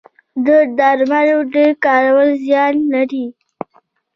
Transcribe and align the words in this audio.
د 0.45 0.47
درملو 0.77 1.39
ډیر 1.53 1.71
کارول 1.85 2.29
زیان 2.45 2.73
لري 2.93 3.25